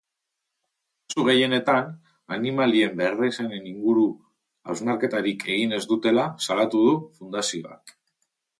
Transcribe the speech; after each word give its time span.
Kasu 1.09 1.25
gehienetan, 1.27 1.91
animalien 2.37 2.95
beharrizanen 3.03 3.69
inguru 3.73 4.07
hausnarketarik 4.71 5.47
egin 5.59 5.79
ez 5.81 5.83
dutela 5.95 6.27
salatu 6.49 6.85
du 6.89 6.97
fundazioak. 7.21 7.97